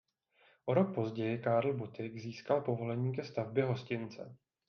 [0.65, 4.35] O rok později Karl Buttig získal povolení ke stavbě hostince.